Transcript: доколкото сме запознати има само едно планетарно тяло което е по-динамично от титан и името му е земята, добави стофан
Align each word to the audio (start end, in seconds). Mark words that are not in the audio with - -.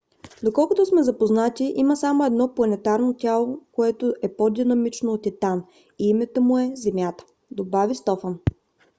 доколкото 0.43 0.85
сме 0.85 1.03
запознати 1.03 1.73
има 1.75 1.95
само 1.97 2.25
едно 2.25 2.55
планетарно 2.55 3.13
тяло 3.17 3.59
което 3.71 4.13
е 4.21 4.35
по-динамично 4.35 5.11
от 5.11 5.21
титан 5.23 5.63
и 5.99 6.09
името 6.09 6.41
му 6.41 6.57
е 6.57 6.71
земята, 6.75 7.25
добави 7.51 7.95
стофан 7.95 8.39